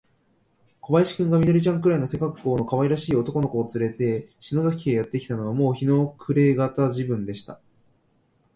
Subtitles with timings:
[0.79, 7.59] 小林君が、緑ちゃんくらいの背かっこうのかわいらしい男の子をつれて、篠崎家へやってきたのは、もう日の暮れがた時分でした。